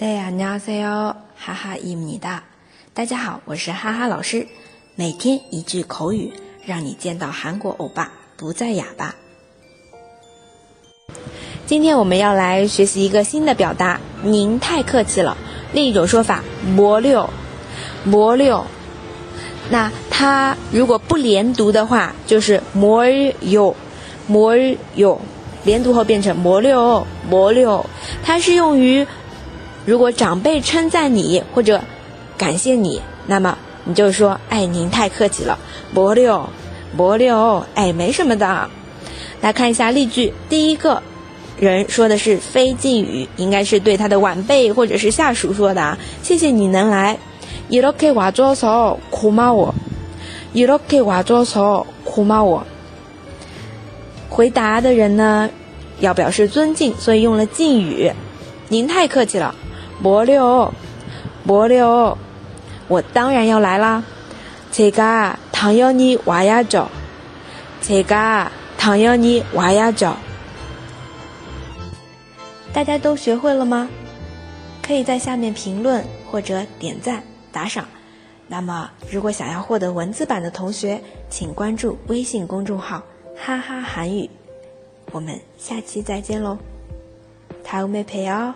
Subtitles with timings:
[0.00, 2.44] 大家好，哈哈伊米哒。
[2.94, 4.46] 大家好，我是哈哈老师。
[4.94, 6.32] 每天一句口语，
[6.64, 9.16] 让你见到韩国欧巴不再哑巴。
[11.66, 15.36] 今天我们要来学习一个新的表达，您太客气了。
[15.72, 17.28] 另一种说法，魔六，
[18.04, 18.64] 魔六。
[19.68, 23.04] 那它如果不连读的话，就是魔
[23.40, 23.74] 有，
[24.28, 24.56] 魔
[24.94, 25.20] 有。
[25.64, 27.84] 连读后变成魔六，魔六。
[28.22, 29.04] 它是用于。
[29.87, 31.81] 如果长辈称赞你或者
[32.37, 35.59] 感谢你，那么你就说：“哎，您太客气了，
[35.93, 36.49] 伯六，
[36.95, 38.69] 伯六，哎，没什么的。”
[39.41, 41.03] 来看一下例句，第一个
[41.59, 45.81] 人说的是非敬语，应该是对他的晚辈或者是下属说的。
[45.81, 45.97] 啊。
[46.21, 47.17] 谢谢你能来，
[47.69, 49.73] 이렇게와줘서고마 워，
[50.53, 52.61] 이렇게와줘서고마 워。
[54.29, 55.49] 回答的人呢，
[55.99, 58.11] 要表示尊敬，所以用了敬语。
[58.69, 59.53] 您太客气了。
[60.01, 60.73] 伯六，
[61.45, 62.17] 伯六，
[62.87, 64.03] 我当然要来啦！
[64.71, 66.87] 제가당연히와야 죠，
[67.81, 70.15] 제가당연히와야 죠。
[72.73, 73.87] 大家都学会了吗？
[74.81, 77.85] 可以在下面评论或者点赞打赏。
[78.47, 84.29] 那么，如果想要获得文字版的同学，请关注微信公众号“哈哈韩语”。
[85.11, 86.57] 我们下期再见喽！
[87.63, 88.55] 다음에봬요